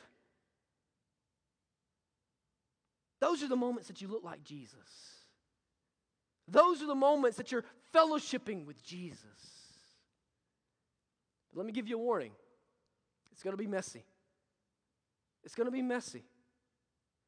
[3.19, 4.77] Those are the moments that you look like Jesus.
[6.47, 9.19] Those are the moments that you're fellowshipping with Jesus.
[11.51, 12.33] But let me give you a warning
[13.31, 14.05] it's going to be messy.
[15.45, 16.23] It's going to be messy.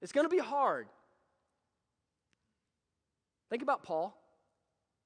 [0.01, 0.87] It's going to be hard.
[3.49, 4.19] Think about Paul.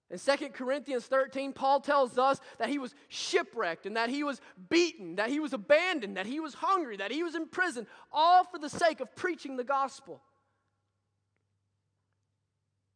[0.10, 4.42] In 2 Corinthians 13, Paul tells us that he was shipwrecked and that he was
[4.70, 8.44] beaten, that he was abandoned, that he was hungry, that he was in prison, all
[8.44, 10.22] for the sake of preaching the gospel.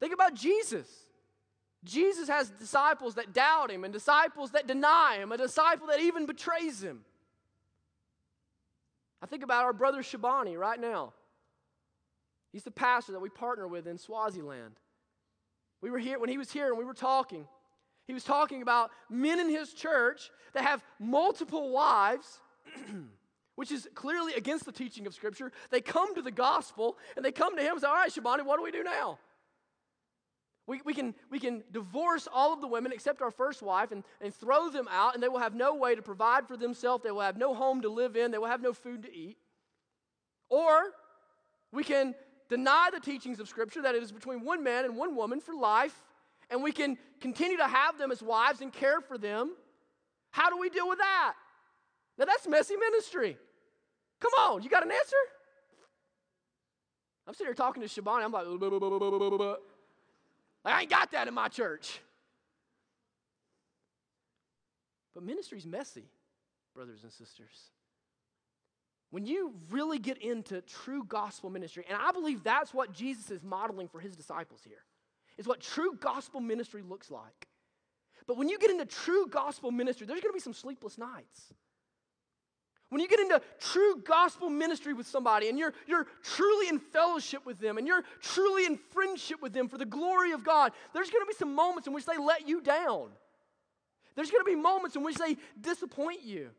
[0.02, 0.88] Think about Jesus.
[1.86, 6.26] Jesus has disciples that doubt him and disciples that deny him, a disciple that even
[6.26, 7.06] betrays him.
[9.26, 11.12] I think about our brother Shabani right now.
[12.54, 14.76] He's the pastor that we partner with in Swaziland.
[15.82, 17.48] We were here when he was here and we were talking.
[18.06, 22.40] He was talking about men in his church that have multiple wives,
[23.56, 25.52] which is clearly against the teaching of Scripture.
[25.72, 28.46] They come to the gospel and they come to him and say, All right, Shabani,
[28.46, 29.18] what do we do now?
[30.68, 34.04] We, we, can, we can divorce all of the women except our first wife and,
[34.20, 37.04] and throw them out, and they will have no way to provide for themselves.
[37.04, 38.32] They will have no home to live in.
[38.32, 39.38] They will have no food to eat.
[40.50, 40.92] Or
[41.72, 42.16] we can
[42.50, 45.54] deny the teachings of Scripture that it is between one man and one woman for
[45.54, 46.04] life,
[46.50, 49.56] and we can continue to have them as wives and care for them.
[50.32, 51.34] How do we deal with that?
[52.18, 53.38] Now, that's messy ministry.
[54.20, 55.16] Come on, you got an answer?
[57.28, 58.24] I'm sitting here talking to Shabani.
[58.24, 58.46] I'm like,
[60.74, 62.00] I ain't got that in my church.
[65.14, 66.06] But ministry's messy,
[66.74, 67.70] brothers and sisters.
[69.12, 73.44] When you really get into true gospel ministry, and I believe that's what Jesus is
[73.44, 74.84] modeling for his disciples here,
[75.38, 77.48] is what true gospel ministry looks like.
[78.28, 81.54] But when you get into true gospel ministry, there's going to be some sleepless nights.
[82.90, 87.46] When you get into true gospel ministry with somebody and you're, you're truly in fellowship
[87.46, 91.10] with them and you're truly in friendship with them for the glory of God, there's
[91.10, 93.10] going to be some moments in which they let you down.
[94.16, 96.52] There's going to be moments in which they disappoint you.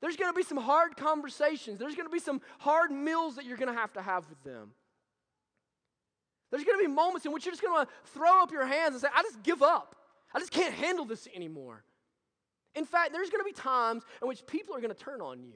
[0.00, 1.78] There's going to be some hard conversations.
[1.78, 4.42] There's going to be some hard meals that you're going to have to have with
[4.44, 4.72] them.
[6.50, 8.94] There's going to be moments in which you're just going to throw up your hands
[8.94, 9.96] and say, I just give up.
[10.34, 11.84] I just can't handle this anymore.
[12.74, 15.42] In fact, there's going to be times in which people are going to turn on
[15.42, 15.54] you.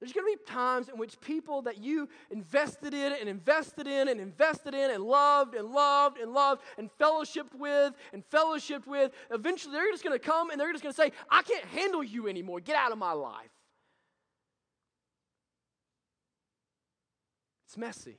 [0.00, 4.08] There's going to be times in which people that you invested in and invested in
[4.08, 9.10] and invested in and loved and loved and loved and fellowshipped with and fellowshipped with,
[9.32, 12.04] eventually they're just going to come and they're just going to say, I can't handle
[12.04, 12.60] you anymore.
[12.60, 13.50] Get out of my life.
[17.66, 18.18] It's messy.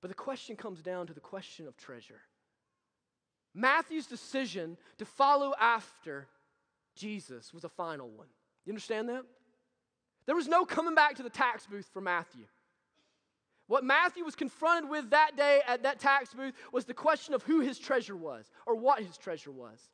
[0.00, 2.22] But the question comes down to the question of treasure.
[3.54, 6.28] Matthew's decision to follow after
[6.96, 8.28] Jesus was a final one.
[8.64, 9.24] You understand that?
[10.26, 12.44] There was no coming back to the tax booth for Matthew.
[13.66, 17.42] What Matthew was confronted with that day at that tax booth was the question of
[17.42, 19.88] who his treasure was or what his treasure was.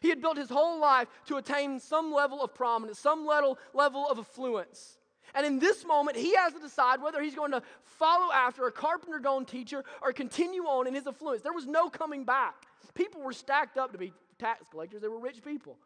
[0.00, 4.08] He had built his whole life to attain some level of prominence, some level, level
[4.08, 4.98] of affluence.
[5.34, 8.72] And in this moment, he has to decide whether he's going to follow after a
[8.72, 11.42] carpenter gone teacher or continue on in his affluence.
[11.42, 12.54] There was no coming back.
[12.94, 15.76] People were stacked up to be tax collectors, they were rich people.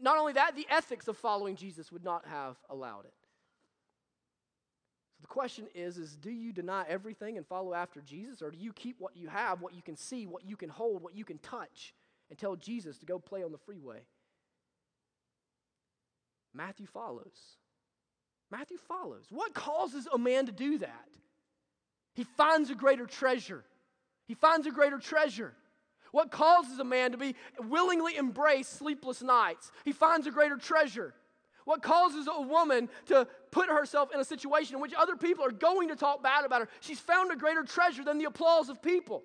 [0.00, 3.14] Not only that, the ethics of following Jesus would not have allowed it.
[5.16, 8.58] So the question is is do you deny everything and follow after Jesus or do
[8.58, 11.24] you keep what you have, what you can see, what you can hold, what you
[11.24, 11.94] can touch
[12.28, 14.00] and tell Jesus to go play on the freeway?
[16.52, 17.56] Matthew follows.
[18.50, 19.26] Matthew follows.
[19.30, 21.08] What causes a man to do that?
[22.14, 23.64] He finds a greater treasure.
[24.26, 25.54] He finds a greater treasure.
[26.16, 29.70] What causes a man to be willingly embrace sleepless nights?
[29.84, 31.12] He finds a greater treasure.
[31.66, 35.50] What causes a woman to put herself in a situation in which other people are
[35.50, 36.68] going to talk bad about her?
[36.80, 39.24] She's found a greater treasure than the applause of people.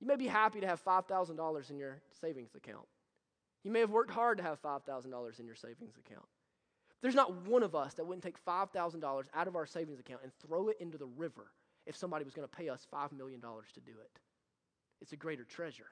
[0.00, 2.86] You may be happy to have $5,000 in your savings account.
[3.64, 6.26] You may have worked hard to have $5,000 in your savings account.
[7.02, 10.30] There's not one of us that wouldn't take $5,000 out of our savings account and
[10.46, 11.50] throw it into the river
[11.84, 14.20] if somebody was going to pay us $5 million to do it
[15.00, 15.86] it's a greater treasure.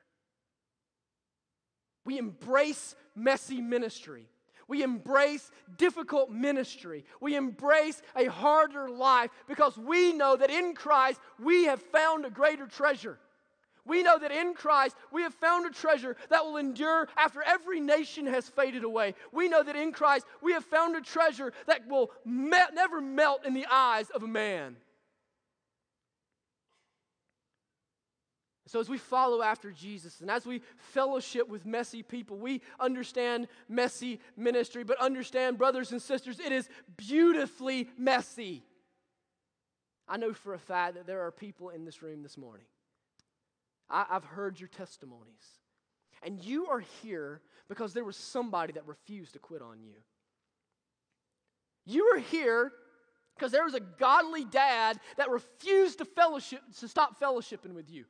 [2.05, 4.27] We embrace messy ministry.
[4.69, 7.05] We embrace difficult ministry.
[7.21, 12.31] We embrace a harder life because we know that in Christ we have found a
[12.31, 13.19] greater treasure.
[13.85, 17.81] We know that in Christ we have found a treasure that will endure after every
[17.81, 19.15] nation has faded away.
[19.33, 23.45] We know that in Christ we have found a treasure that will me- never melt
[23.45, 24.77] in the eyes of a man.
[28.73, 33.49] So, as we follow after Jesus and as we fellowship with messy people, we understand
[33.69, 38.63] messy ministry, but understand, brothers and sisters, it is beautifully messy.
[40.09, 42.65] I know for a fact that there are people in this room this morning
[43.91, 45.59] I, have heard your testimonies.
[46.23, 49.97] And you are here because there was somebody that refused to quit on you.
[51.85, 52.73] You are here
[53.37, 58.07] because there was a godly dad that refused to fellowship to stop fellowshipping with you.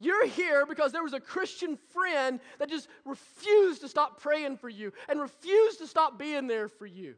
[0.00, 4.70] You're here because there was a Christian friend that just refused to stop praying for
[4.70, 7.14] you and refused to stop being there for you.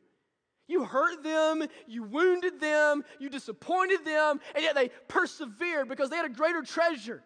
[0.67, 6.17] You hurt them, you wounded them, you disappointed them, and yet they persevered because they
[6.17, 7.23] had a greater treasure.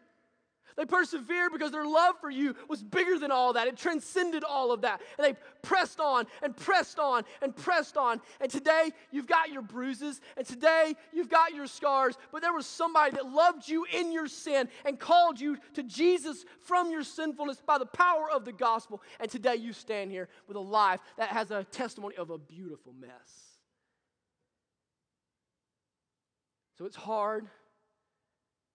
[0.76, 3.66] They persevered because their love for you was bigger than all that.
[3.66, 5.00] It transcended all of that.
[5.18, 8.20] And they pressed on and pressed on and pressed on.
[8.40, 12.18] And today you've got your bruises and today you've got your scars.
[12.30, 16.44] But there was somebody that loved you in your sin and called you to Jesus
[16.60, 19.02] from your sinfulness by the power of the gospel.
[19.18, 22.92] And today you stand here with a life that has a testimony of a beautiful
[23.00, 23.56] mess.
[26.76, 27.46] So it's hard.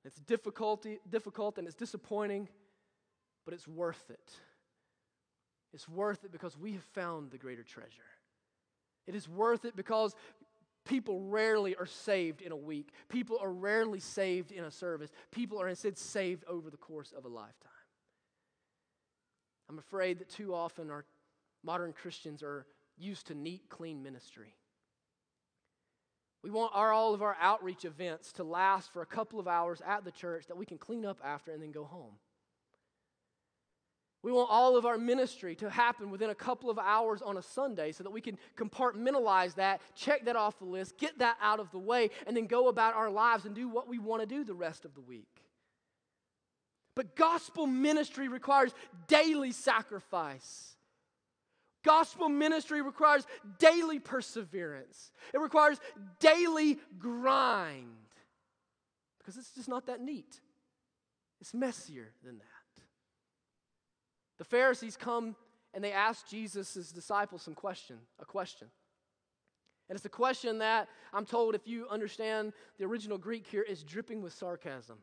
[0.04, 2.50] It's difficulty, difficult and it's disappointing,
[3.46, 4.32] but it's worth it.
[5.74, 8.02] It's worth it because we have found the greater treasure.
[9.08, 10.16] It is worth it because
[10.86, 12.92] people rarely are saved in a week.
[13.10, 15.12] People are rarely saved in a service.
[15.32, 17.72] People are instead saved over the course of a lifetime.
[19.70, 21.06] I'm afraid that too often our
[21.64, 22.66] modern Christians are
[22.98, 24.56] used to neat, clean ministry.
[26.44, 29.82] We want our, all of our outreach events to last for a couple of hours
[29.86, 32.14] at the church that we can clean up after and then go home.
[34.24, 37.42] We want all of our ministry to happen within a couple of hours on a
[37.42, 41.60] Sunday so that we can compartmentalize that, check that off the list, get that out
[41.60, 44.28] of the way, and then go about our lives and do what we want to
[44.28, 45.28] do the rest of the week.
[46.96, 48.74] But gospel ministry requires
[49.08, 50.76] daily sacrifice.
[51.84, 53.26] Gospel ministry requires
[53.60, 55.80] daily perseverance, it requires
[56.20, 57.88] daily grind
[59.20, 60.40] because it's just not that neat.
[61.40, 62.84] It's messier than that.
[64.38, 65.36] The Pharisees come
[65.74, 68.68] and they ask Jesus' disciples some question, a question.
[69.90, 73.84] And it's a question that I'm told, if you understand the original Greek here, is
[73.84, 74.98] dripping with sarcasm.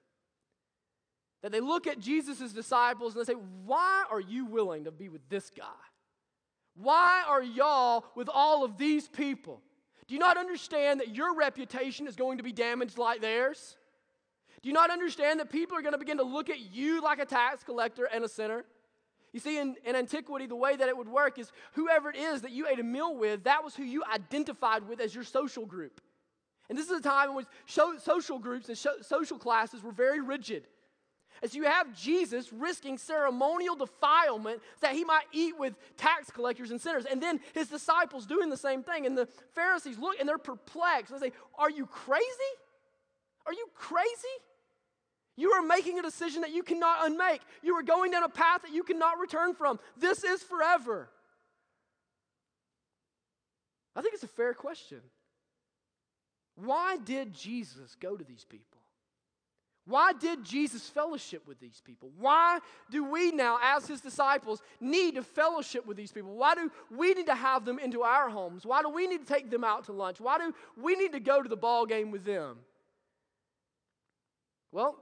[1.43, 5.09] That they look at Jesus' disciples and they say, Why are you willing to be
[5.09, 5.65] with this guy?
[6.81, 9.61] Why are y'all with all of these people?
[10.07, 13.77] Do you not understand that your reputation is going to be damaged like theirs?
[14.63, 17.19] Do you not understand that people are going to begin to look at you like
[17.19, 18.65] a tax collector and a sinner?
[19.33, 22.43] You see, in, in antiquity, the way that it would work is whoever it is
[22.43, 25.67] that you ate a meal with, that was who you identified with as your social
[25.67, 26.01] group.
[26.69, 30.69] And this is a time in which social groups and social classes were very rigid.
[31.43, 36.81] As you have Jesus risking ceremonial defilement that he might eat with tax collectors and
[36.81, 37.05] sinners.
[37.05, 39.07] And then his disciples doing the same thing.
[39.07, 41.13] And the Pharisees look and they're perplexed.
[41.13, 42.25] They say, Are you crazy?
[43.47, 44.05] Are you crazy?
[45.37, 47.41] You are making a decision that you cannot unmake.
[47.63, 49.79] You are going down a path that you cannot return from.
[49.97, 51.09] This is forever.
[53.95, 55.01] I think it's a fair question.
[56.57, 58.81] Why did Jesus go to these people?
[59.89, 62.11] Why did Jesus fellowship with these people?
[62.19, 62.59] Why
[62.91, 66.37] do we now, as his disciples, need to fellowship with these people?
[66.37, 68.67] Why do we need to have them into our homes?
[68.67, 70.21] Why do we need to take them out to lunch?
[70.21, 72.59] Why do we need to go to the ball game with them?
[74.73, 74.97] Well,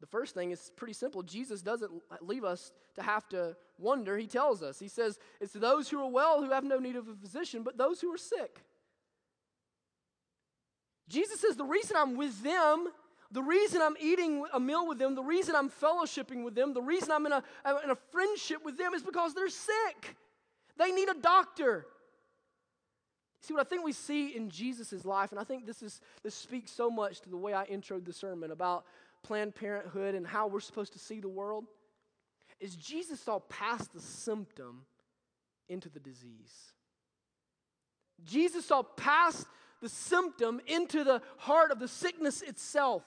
[0.00, 1.22] the first thing is pretty simple.
[1.22, 4.18] Jesus doesn't leave us to have to wonder.
[4.18, 7.06] He tells us, He says, It's those who are well who have no need of
[7.06, 8.64] a physician, but those who are sick.
[11.08, 12.88] Jesus says, The reason I'm with them
[13.30, 16.82] the reason I'm eating a meal with them, the reason I'm fellowshipping with them, the
[16.82, 17.42] reason I'm in a,
[17.84, 20.16] in a friendship with them is because they're sick.
[20.78, 21.86] They need a doctor.
[23.40, 26.34] See, what I think we see in Jesus' life, and I think this, is, this
[26.34, 28.84] speaks so much to the way I introed the sermon about
[29.22, 31.64] Planned Parenthood and how we're supposed to see the world,
[32.60, 34.86] is Jesus saw past the symptom
[35.68, 36.72] into the disease.
[38.24, 39.46] Jesus saw past
[39.80, 43.04] the symptom into the heart of the sickness itself.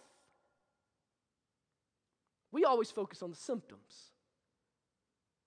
[2.51, 4.11] We always focus on the symptoms.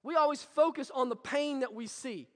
[0.03, 2.29] We always focus on the pain that we see.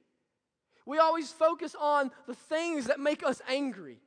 [0.86, 3.98] We always focus on the things that make us angry,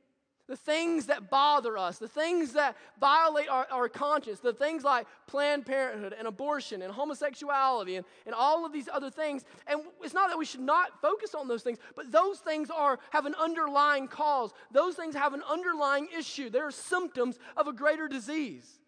[0.48, 5.06] the things that bother us, the things that violate our, our conscience, the things like
[5.28, 9.46] Planned Parenthood and abortion and homosexuality and, and all of these other things.
[9.68, 12.98] And it's not that we should not focus on those things, but those things are,
[13.12, 14.52] have an underlying cause.
[14.72, 16.50] Those things have an underlying issue.
[16.50, 18.81] They're symptoms of a greater disease.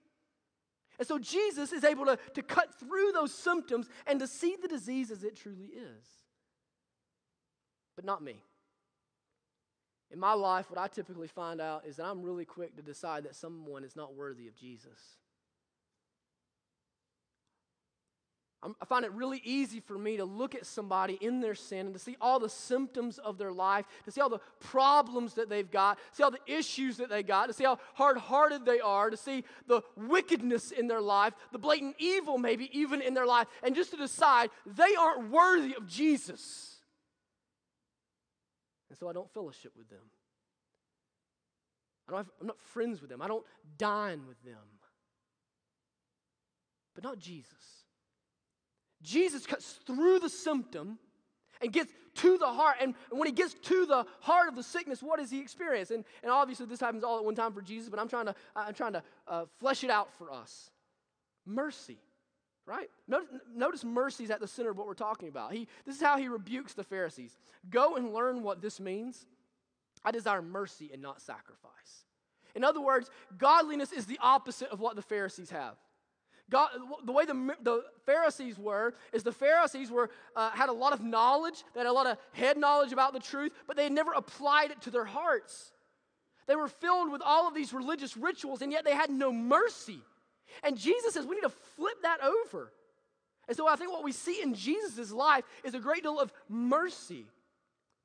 [0.99, 4.67] And so Jesus is able to, to cut through those symptoms and to see the
[4.67, 6.23] disease as it truly is
[7.95, 8.43] but not me.
[10.11, 13.23] In my life, what I typically find out is that I'm really quick to decide
[13.23, 15.17] that someone is not worthy of Jesus.
[18.81, 21.93] I find it really easy for me to look at somebody in their sin and
[21.93, 25.69] to see all the symptoms of their life, to see all the problems that they've
[25.69, 29.09] got, see all the issues that they got, to see how hard hearted they are,
[29.09, 33.47] to see the wickedness in their life, the blatant evil maybe even in their life,
[33.63, 36.77] and just to decide they aren't worthy of Jesus.
[38.89, 39.99] And so I don't fellowship with them.
[42.07, 43.21] I don't have, I'm not friends with them.
[43.21, 43.45] I don't
[43.77, 44.55] dine with them.
[46.95, 47.82] But not Jesus.
[49.03, 50.97] Jesus cuts through the symptom
[51.61, 52.77] and gets to the heart.
[52.81, 55.91] And when he gets to the heart of the sickness, what does he experience?
[55.91, 58.35] And, and obviously, this happens all at one time for Jesus, but I'm trying to,
[58.55, 60.69] I'm trying to uh, flesh it out for us.
[61.45, 61.97] Mercy
[62.65, 62.89] right?
[63.07, 65.51] Notice, notice mercy is at the center of what we're talking about.
[65.51, 67.37] He, this is how he rebukes the Pharisees.
[67.69, 69.25] Go and learn what this means.
[70.03, 72.05] I desire mercy and not sacrifice.
[72.55, 75.75] In other words, godliness is the opposite of what the Pharisees have.
[76.49, 76.69] God,
[77.05, 81.01] the way the, the Pharisees were is the Pharisees were, uh, had a lot of
[81.01, 84.11] knowledge, they had a lot of head knowledge about the truth, but they had never
[84.11, 85.71] applied it to their hearts.
[86.47, 90.01] They were filled with all of these religious rituals, and yet they had no mercy.
[90.61, 92.71] And Jesus says we need to flip that over.
[93.47, 96.31] And so I think what we see in Jesus' life is a great deal of
[96.49, 97.25] mercy.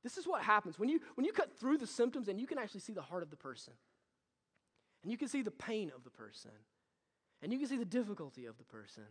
[0.03, 2.59] This is what happens when you, when you cut through the symptoms and you can
[2.59, 3.74] actually see the heart of the person.
[5.03, 6.51] And you can see the pain of the person.
[7.43, 9.05] And you can see the difficulty of the person.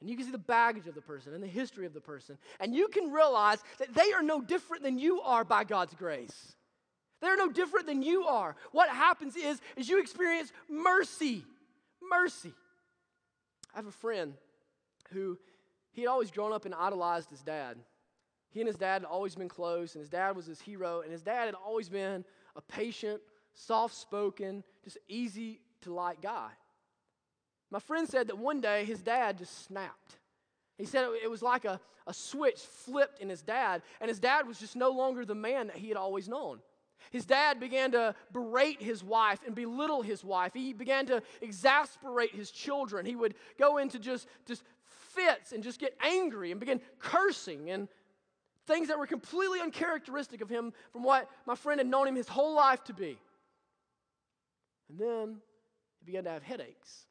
[0.00, 2.36] And you can see the baggage of the person and the history of the person.
[2.60, 6.54] And you can realize that they are no different than you are by God's grace.
[7.20, 8.54] They're no different than you are.
[8.72, 11.44] What happens is, is you experience mercy.
[12.10, 12.52] Mercy.
[13.72, 14.34] I have a friend
[15.12, 15.38] who
[15.92, 17.78] he had always grown up and idolized his dad.
[18.50, 21.10] He and his dad had always been close, and his dad was his hero, and
[21.10, 22.24] his dad had always been
[22.56, 23.20] a patient,
[23.54, 26.50] soft spoken, just easy to like guy.
[27.74, 30.18] My friend said that one day his dad just snapped.
[30.78, 34.46] He said it was like a, a switch flipped in his dad, and his dad
[34.46, 36.60] was just no longer the man that he had always known.
[37.10, 40.52] His dad began to berate his wife and belittle his wife.
[40.54, 43.06] He began to exasperate his children.
[43.06, 47.88] He would go into just, just fits and just get angry and begin cursing and
[48.68, 52.28] things that were completely uncharacteristic of him from what my friend had known him his
[52.28, 53.18] whole life to be.
[54.88, 55.36] And then
[55.98, 57.06] he began to have headaches.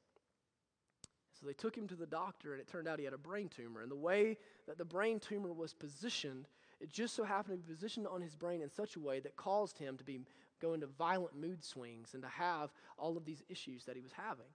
[1.44, 3.50] So they took him to the doctor, and it turned out he had a brain
[3.50, 3.82] tumor.
[3.82, 6.48] And the way that the brain tumor was positioned
[6.84, 9.38] it just so happened to be positioned on his brain in such a way that
[9.38, 10.20] caused him to be
[10.62, 14.12] go into violent mood swings and to have all of these issues that he was
[14.12, 14.52] having.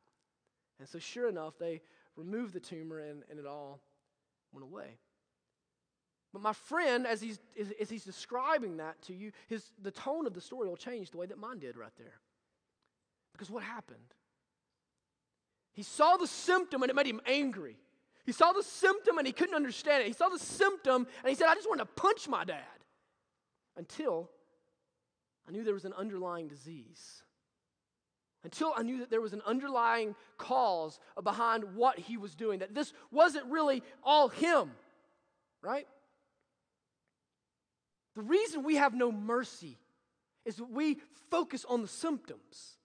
[0.79, 1.81] And so, sure enough, they
[2.17, 3.81] removed the tumor and, and it all
[4.53, 4.99] went away.
[6.35, 7.39] But my friend, as he's,
[7.81, 11.17] as he's describing that to you, his, the tone of the story will change the
[11.17, 12.21] way that mine did right there.
[13.33, 14.15] Because what happened?
[15.79, 17.77] He saw the symptom and it made him angry.
[18.27, 20.09] He saw the symptom and he couldn't understand it.
[20.09, 22.65] He saw the symptom and he said, I just want to punch my dad.
[23.77, 24.29] Until
[25.47, 27.23] I knew there was an underlying disease.
[28.43, 32.75] Until I knew that there was an underlying cause behind what he was doing, that
[32.75, 34.73] this wasn't really all him,
[35.63, 35.87] right?
[38.17, 39.79] The reason we have no mercy
[40.45, 40.99] is that we
[41.31, 42.78] focus on the symptoms.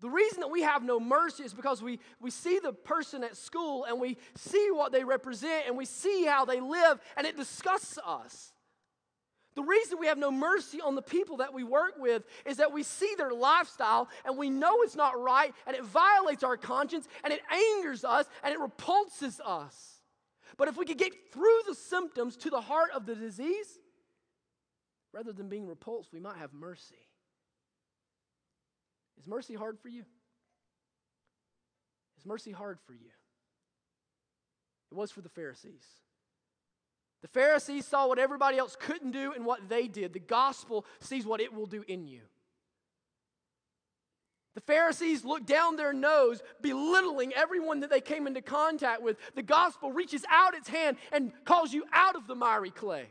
[0.00, 3.36] The reason that we have no mercy is because we, we see the person at
[3.36, 7.36] school and we see what they represent and we see how they live and it
[7.36, 8.52] disgusts us.
[9.54, 12.74] The reason we have no mercy on the people that we work with is that
[12.74, 17.08] we see their lifestyle and we know it's not right and it violates our conscience
[17.24, 20.02] and it angers us and it repulses us.
[20.58, 23.78] But if we could get through the symptoms to the heart of the disease,
[25.14, 27.05] rather than being repulsed, we might have mercy.
[29.18, 30.04] Is mercy hard for you?
[32.18, 33.10] Is mercy hard for you?
[34.90, 35.84] It was for the Pharisees.
[37.22, 40.12] The Pharisees saw what everybody else couldn't do and what they did.
[40.12, 42.20] The gospel sees what it will do in you.
[44.54, 49.18] The Pharisees looked down their nose, belittling everyone that they came into contact with.
[49.34, 53.08] The gospel reaches out its hand and calls you out of the miry clay.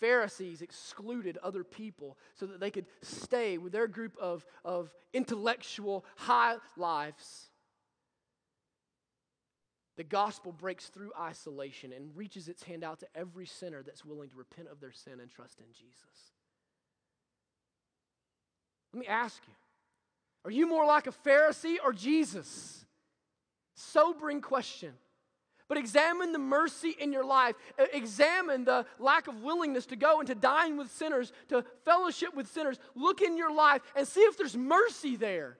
[0.00, 6.04] Pharisees excluded other people so that they could stay with their group of, of intellectual
[6.16, 7.50] high lives.
[9.96, 14.30] The gospel breaks through isolation and reaches its hand out to every sinner that's willing
[14.30, 16.32] to repent of their sin and trust in Jesus.
[18.94, 19.54] Let me ask you
[20.44, 22.86] are you more like a Pharisee or Jesus?
[23.74, 24.94] Sobering question.
[25.70, 27.54] But examine the mercy in your life.
[27.92, 32.48] Examine the lack of willingness to go and to dine with sinners, to fellowship with
[32.48, 32.80] sinners.
[32.96, 35.58] Look in your life and see if there's mercy there.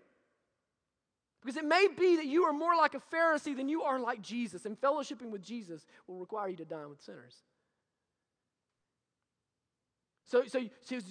[1.40, 4.20] Because it may be that you are more like a Pharisee than you are like
[4.20, 7.36] Jesus, and fellowshipping with Jesus will require you to dine with sinners.
[10.30, 10.60] So, so,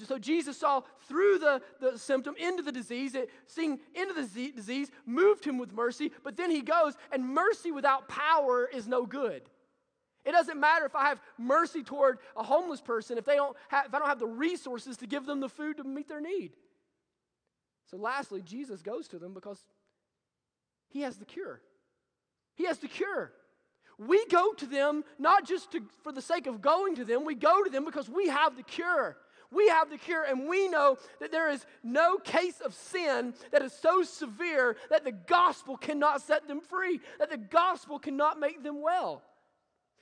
[0.07, 4.91] so Jesus saw through the, the symptom into the disease, it, seeing into the disease,
[5.05, 9.41] moved him with mercy, but then he goes, and mercy without power is no good.
[10.23, 13.87] It doesn't matter if I have mercy toward a homeless person if, they don't have,
[13.87, 16.53] if I don't have the resources to give them the food to meet their need.
[17.91, 19.59] So, lastly, Jesus goes to them because
[20.87, 21.59] he has the cure.
[22.55, 23.33] He has the cure.
[23.99, 27.35] We go to them not just to, for the sake of going to them, we
[27.35, 29.17] go to them because we have the cure.
[29.51, 33.63] We have the cure, and we know that there is no case of sin that
[33.63, 38.63] is so severe that the gospel cannot set them free, that the gospel cannot make
[38.63, 39.23] them well.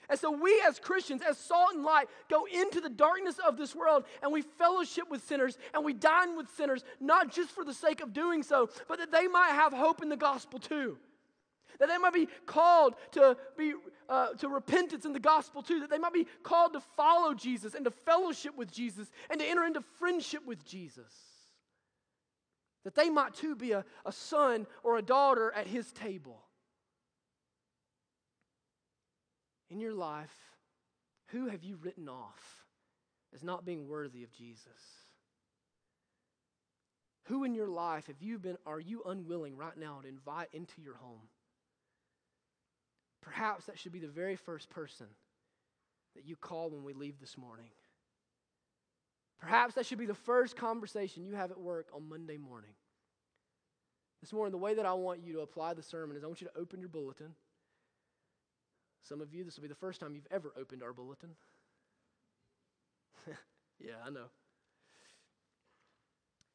[0.09, 3.75] And so, we as Christians, as salt and light, go into the darkness of this
[3.75, 7.73] world and we fellowship with sinners and we dine with sinners, not just for the
[7.73, 10.97] sake of doing so, but that they might have hope in the gospel too.
[11.79, 13.73] That they might be called to, be,
[14.09, 15.79] uh, to repentance in the gospel too.
[15.81, 19.45] That they might be called to follow Jesus and to fellowship with Jesus and to
[19.45, 21.13] enter into friendship with Jesus.
[22.83, 26.43] That they might too be a, a son or a daughter at his table.
[29.69, 30.33] in your life,
[31.27, 32.65] who have you written off
[33.33, 34.71] as not being worthy of Jesus?
[37.25, 40.81] Who in your life have you been, are you unwilling right now to invite into
[40.81, 41.27] your home?
[43.21, 45.07] Perhaps that should be the very first person
[46.15, 47.67] that you call when we leave this morning.
[49.39, 52.71] Perhaps that should be the first conversation you have at work on Monday morning.
[54.21, 56.41] This morning, the way that I want you to apply the sermon is I want
[56.41, 57.35] you to open your bulletin.
[59.03, 61.29] Some of you, this will be the first time you've ever opened our bulletin.
[63.79, 64.25] yeah, I know.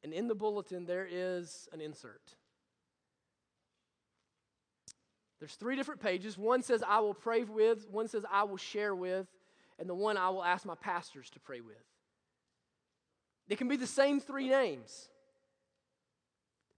[0.02, 2.34] And in the bulletin, there is an insert.
[5.42, 6.38] There's three different pages.
[6.38, 9.26] One says, I will pray with, one says, I will share with,
[9.76, 11.82] and the one I will ask my pastors to pray with.
[13.48, 15.08] It can be the same three names.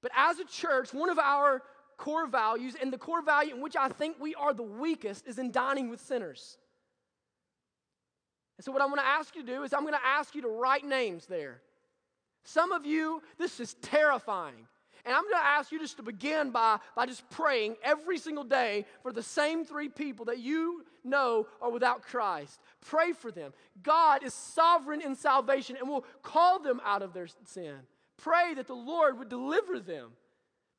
[0.01, 1.61] But as a church, one of our
[1.99, 5.39] core values, and the core value in which I think we are the weakest is
[5.39, 6.57] in dining with sinners.
[8.57, 10.35] And so, what I'm going to ask you to do is, I'm going to ask
[10.35, 11.61] you to write names there.
[12.45, 14.69] Some of you, this is terrifying.
[15.05, 18.45] And I'm going to ask you just to begin by, by just praying every single
[18.45, 22.59] day for the same three people that you know are without Christ.
[22.81, 23.53] Pray for them.
[23.83, 27.77] God is sovereign in salvation and will call them out of their sin.
[28.17, 30.13] Pray that the Lord would deliver them.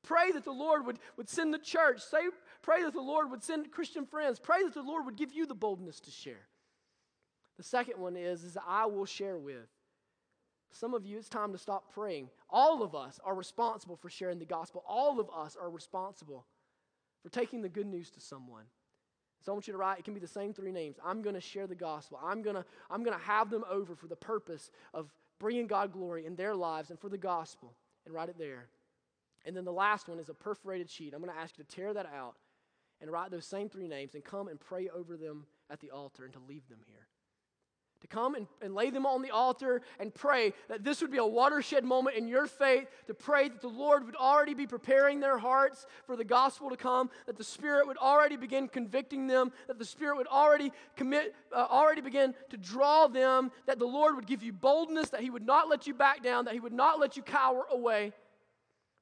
[0.01, 2.01] Pray that the Lord would, would send the church.
[2.01, 2.21] Say,
[2.61, 4.39] pray that the Lord would send Christian friends.
[4.39, 6.47] Pray that the Lord would give you the boldness to share.
[7.57, 9.67] The second one is, is I will share with.
[10.76, 12.30] Some of you, it's time to stop praying.
[12.49, 14.84] All of us are responsible for sharing the gospel.
[14.86, 16.45] All of us are responsible
[17.23, 18.65] for taking the good news to someone.
[19.41, 20.97] So I want you to write, it can be the same three names.
[21.03, 22.19] I'm going to share the gospel.
[22.21, 25.93] I'm going to I'm going to have them over for the purpose of bringing God
[25.93, 27.73] glory in their lives and for the gospel.
[28.05, 28.67] And write it there.
[29.45, 31.13] And then the last one is a perforated sheet.
[31.13, 32.36] I'm going to ask you to tear that out
[32.99, 36.26] and write those same three names and come and pray over them at the altar
[36.26, 37.07] and to leave them here.
[38.05, 41.17] To come and, and lay them on the altar and pray that this would be
[41.17, 45.19] a watershed moment in your faith, to pray that the Lord would already be preparing
[45.19, 49.51] their hearts for the gospel to come, that the Spirit would already begin convicting them,
[49.65, 54.15] that the Spirit would already commit, uh, already begin to draw them, that the Lord
[54.15, 56.73] would give you boldness, that He would not let you back down, that He would
[56.73, 58.13] not let you cower away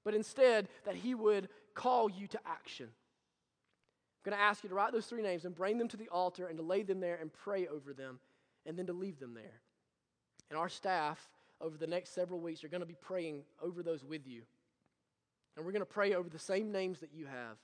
[0.06, 2.88] but instead that He would call you to action.
[2.88, 6.08] I'm going to ask you to write those three names and bring them to the
[6.10, 8.20] altar and to lay them there and pray over them
[8.66, 9.62] and then to leave them there.
[10.50, 11.20] And our staff,
[11.62, 14.44] over the next several weeks, are going to be praying over those with you.
[15.56, 17.58] And we're going to pray over the same names that you have.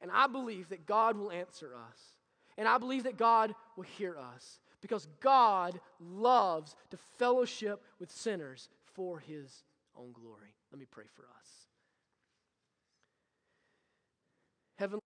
[0.00, 1.98] And I believe that God will answer us.
[2.56, 8.68] And I believe that God will hear us because God loves to fellowship with sinners
[8.92, 9.64] for his
[9.96, 10.54] own glory.
[10.70, 11.48] Let me pray for us.
[14.76, 15.00] Heavenly